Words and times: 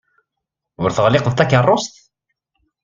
Ur 0.83 0.89
teɣliqeḍ 0.91 1.33
takeṛṛust? 1.35 1.93